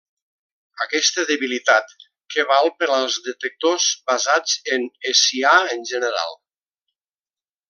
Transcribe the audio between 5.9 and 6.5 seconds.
general.